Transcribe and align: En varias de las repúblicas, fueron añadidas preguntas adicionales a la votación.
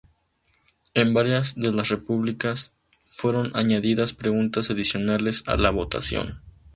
En 0.95 1.13
varias 1.13 1.53
de 1.53 1.71
las 1.71 1.89
repúblicas, 1.89 2.73
fueron 3.01 3.51
añadidas 3.55 4.13
preguntas 4.15 4.71
adicionales 4.71 5.43
a 5.45 5.57
la 5.57 5.69
votación. 5.69 6.41